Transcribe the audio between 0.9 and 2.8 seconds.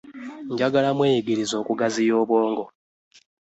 mweyigirize okugaziya obwongo.